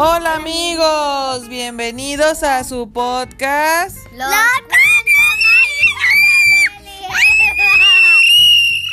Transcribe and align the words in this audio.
Hola 0.00 0.36
amigos, 0.36 1.48
bienvenidos 1.48 2.42
a 2.44 2.62
su 2.64 2.90
podcast. 2.92 3.96
Los 4.14 4.32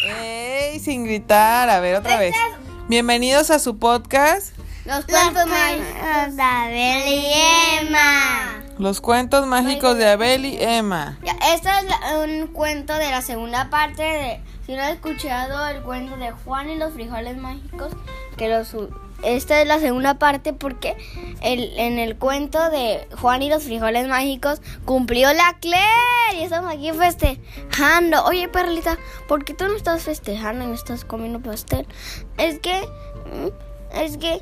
¡Ey! 0.07 0.79
Sin 0.79 1.04
gritar, 1.05 1.70
a 1.70 1.79
ver 1.79 1.96
otra 1.96 2.18
vez. 2.18 2.36
Bienvenidos 2.88 3.50
a 3.52 3.60
su 3.60 3.78
podcast. 3.78 4.55
Los 4.86 5.05
cuentos 5.05 5.46
mágicos 5.47 6.36
de 6.36 6.43
Abel 6.43 7.07
y 7.07 7.25
Emma. 7.79 8.64
Los 8.78 9.01
cuentos 9.01 9.47
mágicos 9.47 9.97
de 9.97 10.10
Abel 10.10 10.46
y 10.46 10.57
Emma. 10.61 11.18
Ya, 11.24 11.33
este 11.54 11.69
es 11.69 11.86
la- 11.86 12.19
un 12.19 12.47
cuento 12.47 12.93
de 12.96 13.10
la 13.11 13.21
segunda 13.21 13.69
parte 13.69 14.04
de. 14.04 14.42
Si 14.65 14.74
no 14.74 14.82
has 14.83 14.93
escuchado 14.93 15.68
el 15.69 15.82
cuento 15.83 16.18
de 16.18 16.32
Juan 16.32 16.69
y 16.69 16.75
los 16.75 16.93
frijoles 16.93 17.37
mágicos, 17.37 17.93
que 18.37 18.47
los. 18.50 18.75
Esta 19.25 19.61
es 19.61 19.68
la 19.68 19.79
segunda 19.79 20.20
parte 20.20 20.54
porque 20.54 20.96
el, 21.42 21.78
en 21.78 21.97
el 21.97 22.16
cuento 22.16 22.70
de 22.70 23.07
Juan 23.20 23.42
y 23.42 23.50
los 23.50 23.64
frijoles 23.64 24.07
mágicos 24.07 24.61
cumplió 24.86 25.33
la 25.33 25.57
Claire 25.60 26.39
y 26.39 26.43
estamos 26.43 26.71
aquí 26.71 26.92
festejando. 26.92 28.24
Oye, 28.25 28.47
Perlita, 28.50 28.97
¿por 29.28 29.43
qué 29.43 29.54
tú 29.54 29.68
no 29.68 29.75
estás 29.75 30.04
festejando 30.04 30.64
y 30.64 30.68
no 30.68 30.74
estás 30.75 31.06
comiendo 31.06 31.39
pastel? 31.39 31.88
Es 32.38 32.59
que. 32.59 32.81
mm, 32.81 33.97
Es 33.97 34.17
que. 34.17 34.42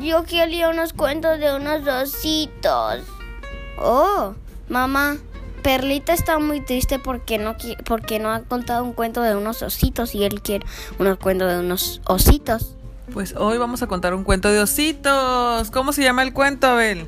Yo 0.00 0.24
quiero 0.24 0.50
leer 0.50 0.68
unos 0.68 0.92
cuentos 0.92 1.38
de 1.38 1.54
unos 1.54 1.86
ositos. 1.86 3.02
Oh, 3.80 4.34
mamá, 4.68 5.16
Perlita 5.62 6.12
está 6.12 6.38
muy 6.38 6.60
triste 6.60 6.98
porque 6.98 7.38
no, 7.38 7.56
porque 7.86 8.18
no 8.18 8.30
ha 8.30 8.40
contado 8.42 8.84
un 8.84 8.92
cuento 8.92 9.22
de 9.22 9.34
unos 9.34 9.62
ositos 9.62 10.14
y 10.14 10.24
él 10.24 10.42
quiere 10.42 10.66
unos 10.98 11.18
cuentos 11.18 11.50
de 11.50 11.58
unos 11.60 12.00
ositos. 12.06 12.74
Pues 13.12 13.34
hoy 13.36 13.58
vamos 13.58 13.82
a 13.82 13.86
contar 13.86 14.14
un 14.14 14.24
cuento 14.24 14.50
de 14.50 14.60
ositos. 14.60 15.70
¿Cómo 15.70 15.92
se 15.92 16.02
llama 16.02 16.22
el 16.22 16.32
cuento, 16.32 16.66
Abel? 16.66 17.06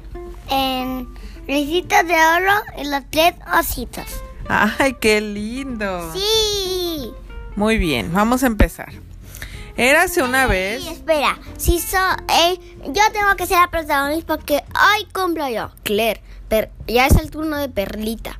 En 0.48 1.08
Ricitos 1.46 2.06
de 2.06 2.14
Oro 2.14 2.52
y 2.78 2.84
los 2.88 3.02
tres 3.10 3.34
ositos. 3.58 4.06
¡Ay, 4.48 4.94
qué 5.00 5.20
lindo! 5.20 6.12
Sí. 6.12 7.12
Muy 7.56 7.78
bien, 7.78 8.12
vamos 8.12 8.42
a 8.42 8.46
empezar. 8.46 8.92
Érase 9.76 10.22
una 10.22 10.46
vez. 10.46 10.82
Y 10.84 10.88
espera, 10.88 11.38
si 11.56 11.78
so, 11.78 11.96
eh, 12.28 12.58
yo 12.86 13.02
tengo 13.12 13.34
que 13.36 13.46
ser 13.46 13.58
la 13.58 13.70
protagonista 13.70 14.36
porque 14.36 14.54
hoy 14.56 15.06
cumplo 15.12 15.48
yo. 15.48 15.70
Claire, 15.84 16.20
per- 16.48 16.70
ya 16.86 17.06
es 17.06 17.16
el 17.16 17.30
turno 17.30 17.56
de 17.56 17.68
Perlita. 17.68 18.38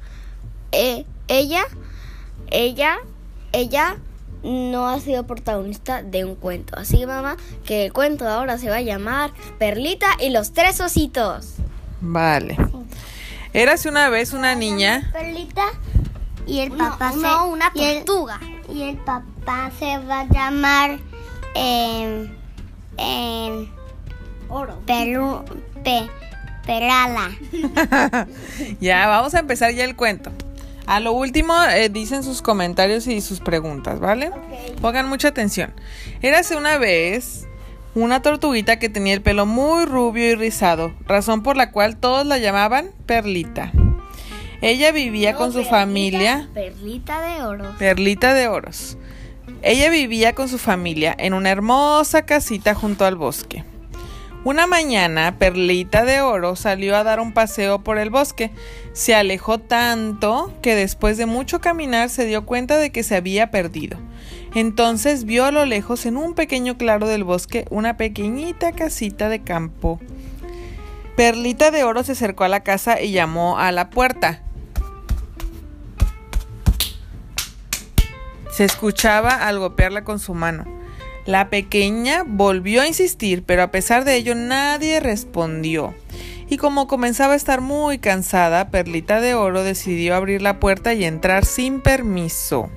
Eh, 0.73 1.07
ella, 1.29 1.63
ella, 2.51 2.99
ella 3.53 3.97
no 4.43 4.89
ha 4.89 5.01
sido 5.01 5.27
protagonista 5.27 6.03
de 6.03 6.25
un 6.25 6.35
cuento. 6.35 6.77
Así, 6.79 7.05
mamá, 7.07 7.37
que 7.65 7.87
el 7.87 7.93
cuento 7.93 8.27
ahora 8.29 8.59
se 8.59 8.71
va 8.71 8.77
a 8.77 8.81
llamar 8.81 9.33
Perlita 9.59 10.09
y 10.21 10.31
los 10.31 10.53
tres 10.53 10.81
ositos. 10.81 11.55
Vale. 12.01 12.57
Érase 13.53 13.89
una 13.89 14.09
vez 14.09 14.33
una 14.33 14.55
niña. 14.55 15.11
Perlita 15.13 15.65
Y 16.47 16.61
el 16.61 16.73
papá 16.73 17.13
no, 17.15 17.21
se 17.45 17.51
una 17.51 17.71
y 17.75 17.85
el- 17.85 18.05
tortuga. 18.05 18.41
Y 18.73 18.83
el, 18.83 18.97
papá 18.99 19.71
se 19.79 19.99
va 19.99 20.21
a 20.21 20.25
llamar 20.29 20.99
em, 21.55 22.31
em, 22.97 23.69
Oro. 24.49 24.79
Perú, 24.87 25.45
pe, 25.85 26.09
Perala. 26.65 27.31
ya, 28.81 29.07
vamos 29.09 29.35
a 29.35 29.41
empezar 29.41 29.73
ya 29.73 29.85
el 29.85 29.97
cuento. 29.97 30.31
A 30.91 30.99
lo 30.99 31.13
último 31.13 31.55
eh, 31.63 31.89
dicen 31.89 32.25
sus 32.25 32.43
comentarios 32.43 33.07
y 33.07 33.21
sus 33.21 33.39
preguntas, 33.39 34.01
¿vale? 34.01 34.33
Pongan 34.81 35.09
mucha 35.09 35.29
atención. 35.29 35.73
Érase 36.21 36.57
una 36.57 36.79
vez 36.79 37.47
una 37.95 38.23
tortuguita 38.23 38.81
que 38.81 38.89
tenía 38.89 39.15
el 39.15 39.23
pelo 39.23 39.47
muy 39.47 39.85
rubio 39.85 40.29
y 40.29 40.35
rizado, 40.35 40.93
razón 41.07 41.45
por 41.45 41.57
la 41.57 41.71
cual 41.71 41.97
todos 41.97 42.27
la 42.27 42.39
llamaban 42.39 42.91
Perlita. 43.07 43.71
Ella 44.63 44.91
vivía 44.91 45.37
con 45.37 45.53
su 45.53 45.63
familia. 45.63 46.49
Perlita 46.55 47.23
de 47.23 47.43
oro. 47.45 47.73
Perlita 47.79 48.35
de 48.35 48.49
Oros. 48.49 48.99
Ella 49.63 49.91
vivía 49.91 50.35
con 50.35 50.49
su 50.49 50.59
familia 50.59 51.15
en 51.17 51.35
una 51.35 51.51
hermosa 51.51 52.27
casita 52.27 52.75
junto 52.75 53.05
al 53.05 53.15
bosque. 53.15 53.65
Una 54.43 54.67
mañana, 54.67 55.37
Perlita 55.39 56.07
de 56.07 56.23
Oro 56.23 56.57
salió 56.57 56.97
a 56.97 57.05
dar 57.05 57.21
un 57.21 57.33
paseo 57.33 57.85
por 57.85 57.99
el 57.99 58.09
bosque. 58.09 58.51
Se 58.95 59.15
alejó 59.15 59.59
tanto 59.59 60.51
que 60.63 60.75
después 60.75 61.19
de 61.19 61.27
mucho 61.27 61.61
caminar 61.61 62.09
se 62.09 62.25
dio 62.25 62.47
cuenta 62.47 62.79
de 62.79 62.91
que 62.91 63.03
se 63.03 63.17
había 63.17 63.51
perdido. 63.51 63.99
Entonces 64.55 65.25
vio 65.25 65.45
a 65.45 65.51
lo 65.51 65.67
lejos 65.67 66.07
en 66.07 66.17
un 66.17 66.35
pequeño 66.35 66.79
claro 66.79 67.07
del 67.07 67.23
bosque 67.23 67.67
una 67.69 67.99
pequeñita 67.99 68.73
casita 68.73 69.29
de 69.29 69.43
campo. 69.43 70.01
Perlita 71.17 71.71
de 71.71 71.85
Oro 71.85 72.03
se 72.03 72.13
acercó 72.13 72.45
a 72.45 72.49
la 72.49 72.63
casa 72.63 72.99
y 73.03 73.13
llamó 73.13 73.59
a 73.59 73.73
la 73.73 73.91
puerta. 73.91 74.43
Se 78.51 78.65
escuchaba 78.65 79.35
al 79.35 79.59
golpearla 79.59 80.03
con 80.03 80.19
su 80.19 80.33
mano. 80.33 80.80
La 81.27 81.51
pequeña 81.51 82.25
volvió 82.27 82.83
a 82.83 82.87
insistir, 82.87 83.45
pero 83.45 83.63
a 83.63 83.71
pesar 83.71 84.05
de 84.05 84.17
ello 84.17 84.35
nadie 84.35 85.01
respondió. 85.01 85.95
Y 86.49 86.57
como 86.57 86.89
comenzaba 86.89 87.35
a 87.35 87.37
estar 87.37 87.61
muy 87.61 87.99
cansada, 87.99 88.71
Perlita 88.71 89.21
de 89.21 89.35
Oro 89.35 89.63
decidió 89.63 90.17
abrir 90.17 90.43
la 90.43 90.59
puerta 90.59 90.95
y 90.95 91.05
entrar 91.05 91.45
sin 91.45 91.81
permiso. 91.81 92.71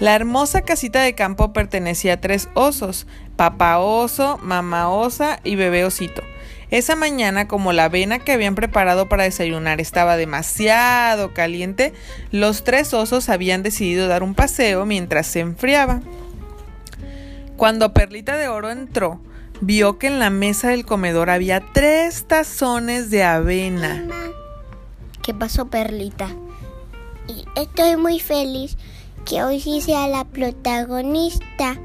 La 0.00 0.14
hermosa 0.14 0.62
casita 0.62 1.00
de 1.00 1.14
campo 1.14 1.52
pertenecía 1.52 2.14
a 2.14 2.20
tres 2.20 2.48
osos, 2.54 3.06
papá 3.36 3.78
oso, 3.78 4.38
mamá 4.42 4.90
osa 4.90 5.40
y 5.44 5.56
bebé 5.56 5.84
osito. 5.84 6.22
Esa 6.70 6.96
mañana, 6.96 7.46
como 7.46 7.72
la 7.72 7.84
avena 7.84 8.18
que 8.18 8.32
habían 8.32 8.56
preparado 8.56 9.08
para 9.08 9.22
desayunar 9.22 9.80
estaba 9.80 10.16
demasiado 10.16 11.32
caliente, 11.32 11.92
los 12.32 12.64
tres 12.64 12.92
osos 12.92 13.28
habían 13.28 13.62
decidido 13.62 14.08
dar 14.08 14.24
un 14.24 14.34
paseo 14.34 14.84
mientras 14.84 15.28
se 15.28 15.40
enfriaba. 15.40 16.00
Cuando 17.56 17.92
Perlita 17.92 18.36
de 18.36 18.48
Oro 18.48 18.70
entró, 18.70 19.20
vio 19.60 19.98
que 19.98 20.08
en 20.08 20.18
la 20.18 20.30
mesa 20.30 20.68
del 20.68 20.84
comedor 20.84 21.30
había 21.30 21.62
tres 21.72 22.26
tazones 22.26 23.10
de 23.10 23.22
avena. 23.22 24.04
¿Qué 25.22 25.32
pasó, 25.32 25.66
Perlita? 25.66 26.28
Estoy 27.54 27.96
muy 27.96 28.18
feliz 28.18 28.76
que 29.24 29.42
hoy 29.42 29.60
sí 29.60 29.80
sea 29.80 30.08
la 30.08 30.24
protagonista. 30.24 31.76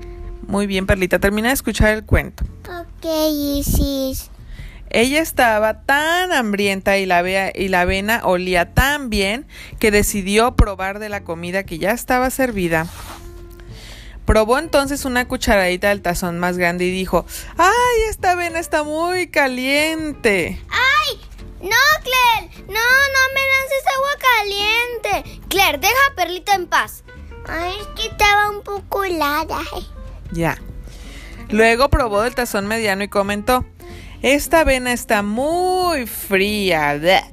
Muy 0.47 0.65
bien, 0.65 0.87
Perlita, 0.87 1.19
termina 1.19 1.49
de 1.49 1.53
escuchar 1.53 1.89
el 1.89 2.03
cuento. 2.03 2.43
Ok, 2.65 3.05
Isis. 3.31 4.30
Ella 4.93 5.21
estaba 5.21 5.81
tan 5.83 6.33
hambrienta 6.33 6.97
y 6.97 7.05
la, 7.05 7.21
vea- 7.21 7.51
y 7.55 7.69
la 7.69 7.81
avena 7.81 8.21
olía 8.25 8.73
tan 8.73 9.09
bien 9.09 9.47
que 9.79 9.89
decidió 9.91 10.55
probar 10.55 10.99
de 10.99 11.09
la 11.09 11.23
comida 11.23 11.63
que 11.63 11.77
ya 11.77 11.91
estaba 11.91 12.29
servida. 12.29 12.87
Probó 14.25 14.59
entonces 14.59 15.05
una 15.05 15.27
cucharadita 15.27 15.89
del 15.89 16.01
tazón 16.01 16.39
más 16.39 16.57
grande 16.57 16.85
y 16.85 16.91
dijo, 16.91 17.25
¡ay, 17.57 18.01
esta 18.09 18.31
avena 18.31 18.59
está 18.59 18.83
muy 18.83 19.27
caliente! 19.29 20.61
¡Ay! 20.69 21.19
¡No, 21.61 21.75
Claire! 22.03 22.55
¡No, 22.67 22.73
no 22.73 23.21
me 23.33 23.41
lances 23.47 23.83
agua 23.95 24.09
caliente! 24.37 25.41
Claire, 25.49 25.77
deja 25.79 25.93
a 26.11 26.15
Perlita 26.15 26.55
en 26.55 26.67
paz. 26.67 27.03
Ay, 27.47 27.73
es 27.79 27.87
que 27.95 28.07
estaba 28.07 28.49
un 28.51 28.61
poco 28.63 29.03
helada. 29.03 29.59
Ya. 30.31 30.57
Luego 31.49 31.89
probó 31.89 32.21
del 32.21 32.35
tazón 32.35 32.67
mediano 32.67 33.03
y 33.03 33.07
comentó, 33.09 33.65
esta 34.21 34.61
avena 34.61 34.93
está 34.93 35.21
muy 35.21 36.07
fría. 36.07 36.97
bleh". 36.97 37.23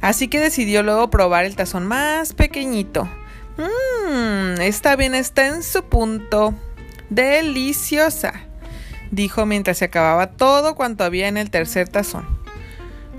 Así 0.00 0.28
que 0.28 0.40
decidió 0.40 0.82
luego 0.82 1.10
probar 1.10 1.44
el 1.44 1.56
tazón 1.56 1.86
más 1.86 2.32
pequeñito. 2.32 3.08
Mmm, 3.56 4.60
esta 4.60 4.92
avena 4.92 5.18
está 5.18 5.46
en 5.48 5.62
su 5.62 5.82
punto. 5.84 6.54
Deliciosa, 7.10 8.34
dijo 9.10 9.46
mientras 9.46 9.78
se 9.78 9.86
acababa 9.86 10.28
todo 10.28 10.74
cuanto 10.74 11.04
había 11.04 11.26
en 11.26 11.36
el 11.36 11.50
tercer 11.50 11.88
tazón. 11.88 12.38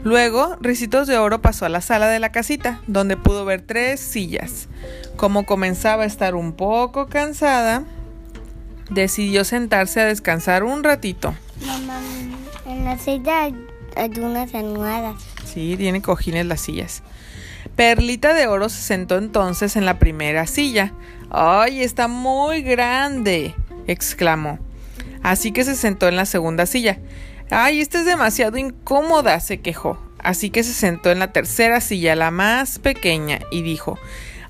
Luego, 0.04 0.56
Ricitos 0.62 1.08
de 1.08 1.18
Oro 1.18 1.42
pasó 1.42 1.66
a 1.66 1.70
la 1.70 1.82
sala 1.82 2.08
de 2.08 2.20
la 2.20 2.32
casita, 2.32 2.80
donde 2.88 3.18
pudo 3.18 3.44
ver 3.44 3.62
tres 3.62 4.00
sillas. 4.00 4.70
Como 5.18 5.46
comenzaba 5.46 6.04
a 6.04 6.08
estar 6.08 6.36
un 6.36 6.54
poco 6.54 7.08
cansada, 7.08 7.84
decidió 8.90 9.44
sentarse 9.44 10.00
a 10.00 10.06
descansar 10.06 10.64
un 10.64 10.86
ratito. 10.86 11.36
Mamá, 11.66 12.00
en 12.70 12.86
la 12.86 12.98
silla 12.98 13.44
hay 13.44 14.20
unas 14.20 14.54
almohadas. 14.54 15.22
Sí, 15.46 15.76
tiene 15.78 16.02
cojines 16.02 16.46
las 16.46 16.62
sillas. 16.62 17.02
Perlita 17.76 18.34
de 18.34 18.48
Oro 18.48 18.70
se 18.70 18.82
sentó 18.82 19.18
entonces 19.18 19.76
en 19.76 19.86
la 19.86 20.00
primera 20.00 20.46
silla. 20.48 20.94
¡Ay, 21.30 21.82
está 21.82 22.08
muy 22.08 22.62
grande! 22.62 23.56
exclamó. 23.88 24.60
Así 25.24 25.52
que 25.52 25.64
se 25.64 25.76
sentó 25.76 26.08
en 26.08 26.16
la 26.16 26.26
segunda 26.26 26.66
silla. 26.66 27.00
¡Ay, 27.50 27.82
esta 27.82 28.00
es 28.00 28.06
demasiado 28.06 28.58
incómoda! 28.58 29.40
se 29.40 29.60
quejó. 29.60 30.00
Así 30.20 30.50
que 30.50 30.64
se 30.64 30.74
sentó 30.74 31.12
en 31.12 31.20
la 31.20 31.32
tercera 31.32 31.82
silla, 31.82 32.16
la 32.16 32.32
más 32.32 32.80
pequeña, 32.80 33.40
y 33.52 33.62
dijo, 33.62 33.98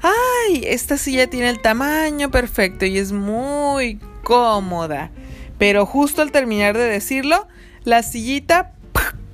¡Ay, 0.02 0.64
esta 0.66 0.98
silla 0.98 1.28
tiene 1.28 1.50
el 1.50 1.62
tamaño 1.62 2.32
perfecto 2.32 2.86
y 2.86 2.98
es 2.98 3.12
muy 3.12 4.00
cómoda! 4.24 5.12
Pero 5.58 5.86
justo 5.86 6.22
al 6.22 6.32
terminar 6.32 6.78
de 6.78 6.86
decirlo, 6.86 7.48
la 7.90 8.04
sillita 8.04 8.72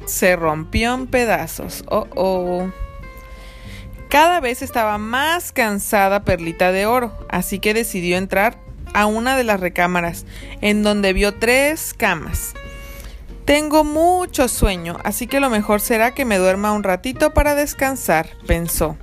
se 0.06 0.36
rompió 0.36 0.94
en 0.94 1.08
pedazos. 1.08 1.84
Oh, 1.88 2.08
oh. 2.16 2.72
Cada 4.10 4.40
vez 4.40 4.62
estaba 4.62 4.98
más 4.98 5.52
cansada 5.52 6.24
Perlita 6.24 6.72
de 6.72 6.86
Oro, 6.86 7.12
así 7.30 7.60
que 7.60 7.74
decidió 7.74 8.18
entrar 8.18 8.58
a 8.94 9.08
una 9.08 9.36
de 9.36 9.44
las 9.44 9.60
recámaras, 9.60 10.26
en 10.62 10.84
donde 10.84 11.12
vio 11.12 11.36
tres 11.36 11.94
camas. 11.94 12.54
Tengo 13.44 13.84
mucho 13.84 14.48
sueño, 14.48 14.98
así 15.04 15.28
que 15.28 15.42
lo 15.42 15.50
mejor 15.50 15.82
será 15.82 16.12
que 16.12 16.24
me 16.24 16.38
duerma 16.38 16.72
un 16.72 16.84
ratito 16.84 17.34
para 17.34 17.56
descansar, 17.56 18.30
pensó. 18.48 18.96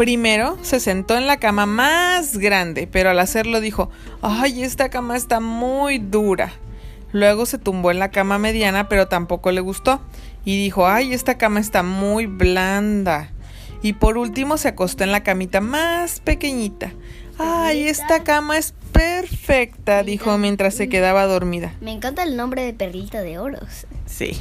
Primero 0.00 0.56
se 0.62 0.80
sentó 0.80 1.18
en 1.18 1.26
la 1.26 1.36
cama 1.36 1.66
más 1.66 2.38
grande, 2.38 2.88
pero 2.90 3.10
al 3.10 3.18
hacerlo 3.18 3.60
dijo, 3.60 3.90
ay, 4.22 4.62
esta 4.62 4.88
cama 4.88 5.14
está 5.14 5.40
muy 5.40 5.98
dura. 5.98 6.54
Luego 7.12 7.44
se 7.44 7.58
tumbó 7.58 7.90
en 7.90 7.98
la 7.98 8.10
cama 8.10 8.38
mediana, 8.38 8.88
pero 8.88 9.08
tampoco 9.08 9.52
le 9.52 9.60
gustó, 9.60 10.00
y 10.42 10.56
dijo, 10.56 10.86
ay, 10.86 11.12
esta 11.12 11.36
cama 11.36 11.60
está 11.60 11.82
muy 11.82 12.24
blanda. 12.24 13.28
Y 13.82 13.92
por 13.92 14.16
último 14.16 14.56
se 14.56 14.68
acostó 14.68 15.04
en 15.04 15.12
la 15.12 15.22
camita 15.22 15.60
más 15.60 16.20
pequeñita. 16.20 16.94
Ay, 17.36 17.82
esta 17.82 18.24
cama 18.24 18.56
es 18.56 18.72
perfecta, 18.92 20.02
dijo 20.02 20.38
mientras 20.38 20.72
se 20.72 20.88
quedaba 20.88 21.26
dormida. 21.26 21.74
Me 21.82 21.92
encanta 21.92 22.22
el 22.22 22.38
nombre 22.38 22.62
de 22.62 22.72
Perlita 22.72 23.20
de 23.20 23.38
Oros. 23.38 23.86
Sí. 24.06 24.40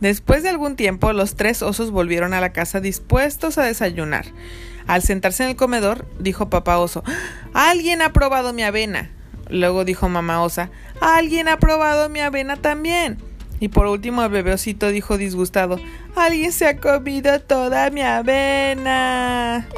Después 0.00 0.42
de 0.42 0.48
algún 0.48 0.76
tiempo, 0.76 1.12
los 1.12 1.34
tres 1.34 1.62
osos 1.62 1.90
volvieron 1.90 2.32
a 2.32 2.40
la 2.40 2.52
casa 2.52 2.80
dispuestos 2.80 3.58
a 3.58 3.64
desayunar. 3.64 4.26
Al 4.86 5.02
sentarse 5.02 5.44
en 5.44 5.50
el 5.50 5.56
comedor, 5.56 6.06
dijo 6.18 6.48
papá 6.48 6.78
oso, 6.78 7.04
Alguien 7.52 8.02
ha 8.02 8.12
probado 8.12 8.52
mi 8.52 8.62
avena. 8.62 9.10
Luego 9.48 9.84
dijo 9.84 10.08
mamá 10.08 10.42
osa, 10.42 10.70
Alguien 11.00 11.48
ha 11.48 11.58
probado 11.58 12.08
mi 12.08 12.20
avena 12.20 12.56
también. 12.56 13.18
Y 13.60 13.68
por 13.68 13.86
último 13.86 14.22
el 14.22 14.30
bebé 14.30 14.54
osito 14.54 14.88
dijo 14.88 15.18
disgustado, 15.18 15.78
Alguien 16.16 16.50
se 16.52 16.66
ha 16.66 16.78
comido 16.78 17.40
toda 17.40 17.90
mi 17.90 18.00
avena. 18.00 19.68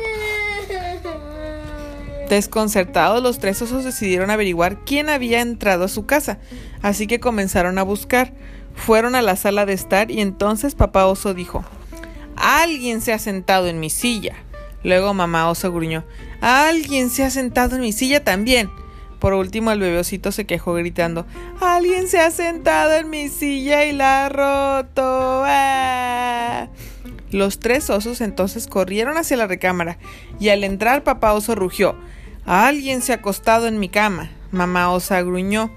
Desconcertados, 2.29 3.23
los 3.23 3.41
tres 3.41 3.61
osos 3.61 3.85
decidieron 3.85 4.31
averiguar 4.31 4.79
quién 4.87 5.11
había 5.11 5.41
entrado 5.41 5.85
a 5.85 5.89
su 5.89 6.07
casa, 6.07 6.39
así 6.81 7.07
que 7.07 7.21
comenzaron 7.21 7.77
a 7.79 7.83
buscar. 7.83 8.33
Fueron 8.75 9.15
a 9.15 9.23
la 9.23 9.37
sala 9.37 9.67
de 9.67 9.73
estar 9.73 10.11
y 10.11 10.21
entonces 10.21 10.75
papá 10.75 11.07
oso 11.07 11.35
dijo, 11.35 11.65
Alguien 12.37 13.01
se 13.01 13.13
ha 13.13 13.19
sentado 13.19 13.67
en 13.67 13.81
mi 13.81 13.91
silla. 13.91 14.35
Luego 14.83 15.15
mamá 15.15 15.49
oso 15.49 15.73
gruñó, 15.73 16.05
Alguien 16.41 17.11
se 17.11 17.25
ha 17.25 17.31
sentado 17.31 17.77
en 17.77 17.83
mi 17.83 17.93
silla 17.93 18.25
también. 18.25 18.71
Por 19.21 19.35
último 19.35 19.71
el 19.71 19.79
bebecito 19.79 20.33
se 20.33 20.47
quejó 20.47 20.75
gritando, 20.75 21.27
Alguien 21.61 22.09
se 22.09 22.19
ha 22.19 22.31
sentado 22.33 22.95
en 22.95 23.09
mi 23.09 23.29
silla 23.29 23.85
y 23.85 23.93
la 23.93 24.27
ha 24.27 24.29
roto. 24.29 25.43
¡Ah! 25.47 26.69
Los 27.31 27.61
tres 27.61 27.89
osos 27.89 28.21
entonces 28.21 28.67
corrieron 28.67 29.17
hacia 29.17 29.37
la 29.37 29.47
recámara 29.47 29.97
y 30.41 30.49
al 30.49 30.65
entrar 30.65 31.05
papá 31.05 31.33
oso 31.33 31.55
rugió, 31.55 31.97
Alguien 32.45 33.01
se 33.03 33.13
ha 33.13 33.17
acostado 33.17 33.69
en 33.69 33.79
mi 33.79 33.89
cama. 33.89 34.31
Mamá 34.51 34.91
osa 34.91 35.23
gruñó, 35.23 35.71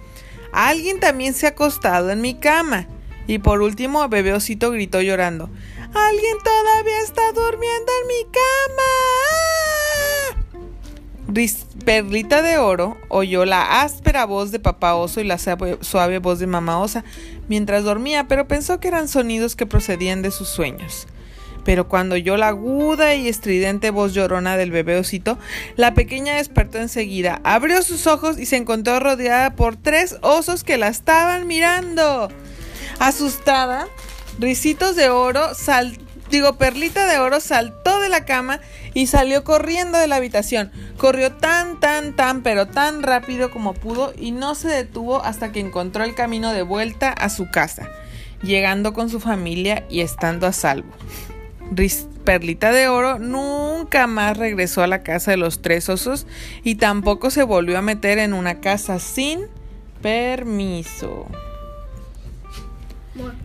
Alguien 0.55 0.99
también 1.01 1.33
se 1.33 1.47
ha 1.47 1.49
acostado 1.49 2.11
en 2.11 2.21
mi 2.21 2.35
cama. 2.35 2.87
Y 3.27 3.39
por 3.39 3.61
último 3.61 4.07
bebé 4.07 4.31
osito 4.31 4.71
gritó 4.71 5.01
llorando, 5.01 5.49
Alguien 5.93 6.37
todavía 6.43 7.01
está 7.03 7.33
durmiendo 7.33 7.91
en 8.01 8.07
mi 8.07 8.23
cama. 8.31 8.45
Perlita 11.83 12.41
de 12.41 12.57
Oro 12.57 12.95
oyó 13.09 13.43
la 13.43 13.81
áspera 13.81 14.25
voz 14.25 14.51
de 14.51 14.59
papá 14.59 14.95
oso 14.95 15.19
y 15.19 15.25
la 15.25 15.37
suave 15.37 16.19
voz 16.19 16.39
de 16.39 16.47
mamá 16.47 16.79
osa 16.79 17.03
mientras 17.49 17.83
dormía, 17.83 18.29
pero 18.29 18.47
pensó 18.47 18.79
que 18.79 18.87
eran 18.87 19.09
sonidos 19.09 19.57
que 19.57 19.65
procedían 19.65 20.21
de 20.21 20.31
sus 20.31 20.47
sueños. 20.47 21.05
Pero 21.65 21.89
cuando 21.89 22.15
oyó 22.15 22.37
la 22.37 22.49
aguda 22.49 23.15
y 23.15 23.27
estridente 23.27 23.89
voz 23.89 24.13
llorona 24.13 24.55
del 24.55 24.71
bebé 24.71 24.97
osito, 24.97 25.37
la 25.75 25.93
pequeña 25.93 26.35
despertó 26.35 26.77
enseguida, 26.77 27.41
abrió 27.43 27.81
sus 27.81 28.07
ojos 28.07 28.39
y 28.39 28.45
se 28.45 28.55
encontró 28.55 29.01
rodeada 29.01 29.55
por 29.55 29.75
tres 29.75 30.15
osos 30.21 30.63
que 30.63 30.77
la 30.77 30.87
estaban 30.87 31.47
mirando. 31.47 32.29
Asustada, 32.99 33.87
Ricitos 34.39 34.95
de 34.95 35.09
Oro 35.09 35.49
digo, 36.29 36.57
Perlita 36.57 37.05
de 37.07 37.19
Oro 37.19 37.39
saltó 37.39 37.99
de 37.99 38.09
la 38.09 38.25
cama 38.25 38.59
y 38.93 39.07
salió 39.07 39.43
corriendo 39.43 39.97
de 39.97 40.07
la 40.07 40.17
habitación. 40.17 40.71
Corrió 40.97 41.31
tan, 41.31 41.79
tan, 41.79 42.15
tan, 42.15 42.43
pero 42.43 42.67
tan 42.67 43.03
rápido 43.03 43.51
como 43.51 43.73
pudo 43.73 44.13
y 44.17 44.31
no 44.31 44.55
se 44.55 44.67
detuvo 44.67 45.23
hasta 45.23 45.51
que 45.51 45.59
encontró 45.59 46.03
el 46.03 46.15
camino 46.15 46.51
de 46.51 46.61
vuelta 46.61 47.11
a 47.11 47.29
su 47.29 47.49
casa, 47.49 47.89
llegando 48.43 48.93
con 48.93 49.09
su 49.09 49.19
familia 49.19 49.85
y 49.89 50.01
estando 50.01 50.47
a 50.47 50.53
salvo. 50.53 50.91
Perlita 52.23 52.71
de 52.71 52.87
Oro 52.87 53.19
nunca 53.19 54.07
más 54.07 54.37
regresó 54.37 54.81
a 54.81 54.87
la 54.87 55.03
casa 55.03 55.31
de 55.31 55.37
los 55.37 55.61
tres 55.61 55.89
osos 55.89 56.25
y 56.63 56.75
tampoco 56.75 57.29
se 57.29 57.43
volvió 57.43 57.77
a 57.77 57.81
meter 57.81 58.17
en 58.17 58.33
una 58.33 58.61
casa 58.61 58.99
sin 58.99 59.41
permiso. 60.01 61.27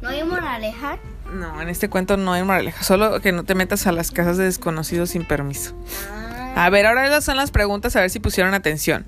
¿No 0.01 0.09
hay 0.09 0.25
moraleja? 0.25 0.99
No, 1.33 1.61
en 1.61 1.69
este 1.69 1.89
cuento 1.89 2.17
no 2.17 2.33
hay 2.33 2.43
moraleja, 2.43 2.83
solo 2.83 3.21
que 3.21 3.33
no 3.33 3.45
te 3.45 3.55
metas 3.55 3.87
a 3.87 3.93
las 3.93 4.11
casas 4.11 4.37
de 4.37 4.45
desconocidos 4.45 5.11
sin 5.11 5.25
permiso. 5.25 5.75
A 6.57 6.69
ver, 6.71 6.87
ahora 6.87 7.07
esas 7.07 7.25
son 7.25 7.37
las 7.37 7.51
preguntas, 7.51 7.95
a 7.95 8.01
ver 8.01 8.11
si 8.11 8.19
pusieron 8.19 8.55
atención. 8.55 9.07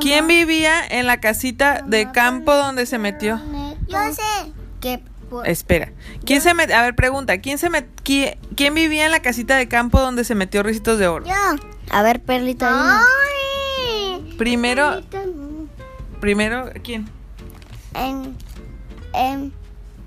¿Quién 0.00 0.28
vivía 0.28 0.86
en 0.88 1.06
la 1.06 1.18
casita 1.18 1.82
de 1.84 2.12
campo 2.12 2.54
donde 2.54 2.86
se 2.86 2.98
metió? 2.98 3.40
Yo 3.88 3.98
sé. 4.12 4.52
¿Qué? 4.80 5.02
Espera. 5.44 5.92
¿Quién 6.24 6.40
se 6.40 6.54
metió? 6.54 6.76
A 6.76 6.82
ver, 6.82 6.94
pregunta. 6.94 7.38
¿Quién 7.38 7.58
se 7.58 7.70
met... 7.70 7.86
¿Quién, 8.02 8.38
¿Quién 8.56 8.74
vivía 8.74 9.06
en 9.06 9.12
la 9.12 9.20
casita 9.20 9.56
de 9.56 9.68
campo 9.68 10.00
donde 10.00 10.24
se 10.24 10.34
metió 10.34 10.62
Ricitos 10.62 10.98
de 10.98 11.08
Oro? 11.08 11.26
Yo. 11.26 11.32
A 11.90 12.02
ver, 12.02 12.20
Perlita. 12.20 13.00
Ay. 13.00 14.34
Primero. 14.38 15.02
Primero, 16.20 16.70
¿quién? 16.82 17.08
En, 17.94 18.36
en 19.14 19.52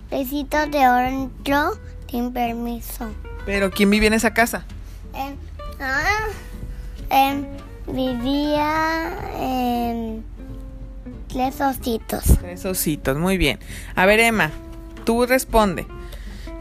Besitos 0.09 0.71
de 0.71 0.87
Oro 0.87 1.07
entró 1.07 1.71
sin 2.09 2.33
permiso. 2.33 3.11
Pero 3.45 3.71
¿quién 3.71 3.89
vivía 3.89 4.07
en 4.07 4.13
esa 4.13 4.33
casa? 4.33 4.65
En, 5.13 5.35
ah, 5.79 6.27
en, 7.09 7.47
vivía 7.87 9.11
en 9.37 10.23
tres 11.27 11.61
ositos. 11.61 12.23
Tres 12.39 12.65
ositos, 12.65 13.17
muy 13.17 13.37
bien. 13.37 13.59
A 13.95 14.05
ver, 14.05 14.19
Emma, 14.19 14.51
tú 15.09 15.25
responde. 15.25 15.87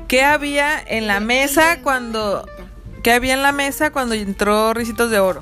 ¿Qué 0.09 0.23
había 0.25 0.81
en 0.81 1.07
la 1.07 1.21
mesa 1.21 1.81
cuando... 1.83 2.49
¿Qué 3.03 3.13
había 3.13 3.35
en 3.35 3.43
la 3.43 3.53
mesa 3.53 3.91
cuando 3.91 4.15
entró 4.15 4.73
Ricitos 4.73 5.11
de 5.11 5.21
Oro? 5.21 5.41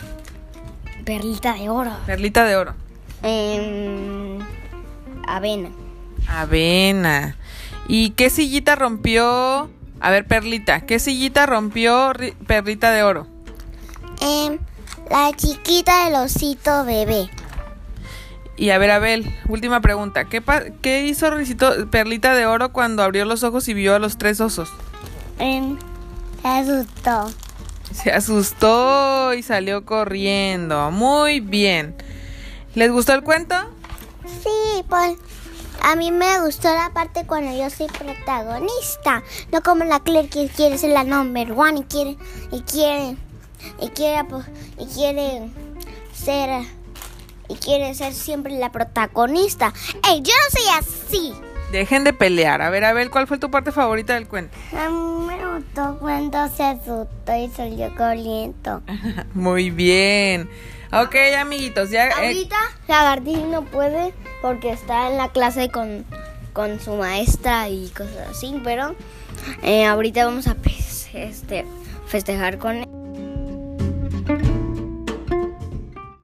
Perlita 1.05 1.55
de 1.55 1.69
Oro. 1.69 1.93
Perlita 2.05 2.45
de 2.45 2.57
Oro. 2.57 2.75
Em, 3.23 4.41
avena. 5.29 5.69
Avena. 6.27 7.37
¿Y 7.87 8.11
qué 8.11 8.29
sillita 8.29 8.75
rompió? 8.75 9.71
A 10.01 10.11
ver, 10.11 10.27
Perlita, 10.27 10.81
¿qué 10.81 10.99
sillita 10.99 11.47
rompió 11.47 12.13
Ri- 12.13 12.35
Perlita 12.35 12.91
de 12.91 13.05
Oro? 13.05 13.29
Em, 14.21 14.59
la 15.13 15.31
chiquita 15.37 16.07
del 16.07 16.17
osito 16.17 16.85
bebé. 16.85 17.31
Y 18.57 18.71
a 18.71 18.79
ver, 18.79 18.91
Abel, 18.91 19.35
última 19.49 19.81
pregunta. 19.81 20.25
¿Qué, 20.27 20.41
pa- 20.41 20.65
qué 20.83 21.07
hizo 21.07 21.31
Risito- 21.31 21.89
Perlita 21.91 22.35
de 22.35 22.47
Oro 22.47 22.73
cuando 22.73 23.03
abrió 23.03 23.25
los 23.27 23.43
ojos 23.43 23.69
y 23.69 23.75
vio 23.75 23.95
a 23.95 23.99
los 23.99 24.17
tres 24.19 24.41
osos? 24.41 24.71
Se 25.39 26.49
asustó. 26.49 27.31
Se 27.93 28.11
asustó 28.13 29.35
y 29.35 29.43
salió 29.43 29.85
corriendo. 29.85 30.91
Muy 30.91 31.41
bien. 31.41 31.95
¿Les 32.75 32.91
gustó 32.91 33.13
el 33.15 33.23
cuento? 33.23 33.55
Sí, 34.43 34.83
pues 34.89 35.17
a 35.83 35.95
mí 35.97 36.11
me 36.11 36.41
gustó 36.43 36.69
la 36.75 36.91
parte 36.93 37.27
cuando 37.27 37.57
yo 37.57 37.71
soy 37.71 37.87
protagonista, 37.87 39.23
no 39.53 39.63
como 39.63 39.85
la 39.85 40.01
Claire 40.01 40.29
que 40.29 40.49
quiere 40.49 40.79
ser 40.79 40.91
la 40.91 41.05
number 41.05 41.53
one 41.53 41.81
y 41.81 41.83
quiere 41.85 42.17
y 42.51 42.61
quiere 42.63 43.17
y 43.81 43.89
quiere 43.91 44.25
pues, 44.25 44.45
y 44.79 44.87
quiere 44.87 45.49
ser 46.13 46.65
y 47.49 47.55
quiere 47.55 47.95
ser 47.95 48.13
siempre 48.13 48.55
la 48.59 48.73
protagonista. 48.73 49.73
¡Ey, 50.09 50.23
yo 50.23 50.33
no 50.33 50.61
soy 50.61 50.79
así! 50.79 51.33
Dejen 51.73 52.05
de 52.05 52.13
pelear. 52.13 52.63
A 52.63 52.71
ver, 52.71 52.85
Abel, 52.85 53.11
¿cuál 53.11 53.27
fue 53.27 53.39
tu 53.39 53.51
parte 53.51 53.73
favorita 53.73 54.15
del 54.15 54.29
cuento? 54.29 54.57
A 54.77 54.89
mí 54.89 55.27
me 55.27 55.55
gustó 55.59 55.99
cuando 55.99 56.49
se 56.49 56.63
asustó 56.63 57.35
y 57.37 57.49
salió 57.49 57.93
corriendo. 57.97 58.83
Muy 59.35 59.71
bien. 59.71 60.49
Ok, 60.93 61.17
amiguitos, 61.39 61.91
ya... 61.91 62.07
eh, 62.09 62.13
Ahorita 62.17 62.57
Lagartija 62.87 63.41
no 63.47 63.65
puede 63.65 64.15
porque 64.41 64.71
está 64.71 65.11
en 65.11 65.17
la 65.17 65.29
clase 65.33 65.69
con, 65.69 66.05
con 66.53 66.79
su 66.79 66.95
maestra 66.95 67.69
y 67.69 67.89
cosas 67.89 68.29
así, 68.31 68.61
pero 68.63 68.95
eh, 69.63 69.85
ahorita 69.85 70.25
vamos 70.25 70.47
a 70.47 70.55
pues, 70.55 71.09
este, 71.13 71.67
festejar 72.07 72.59
con 72.59 72.77
él. 72.77 72.87